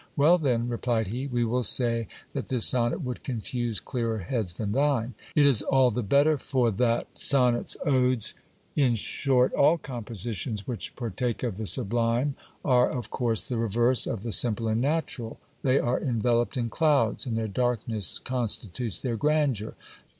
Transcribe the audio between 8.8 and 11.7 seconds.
short all compositions which par take of the